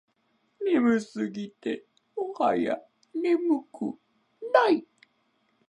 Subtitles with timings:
[0.65, 1.85] 眠すぎて
[2.17, 2.79] もはや
[3.13, 3.99] 眠く
[4.51, 4.87] ない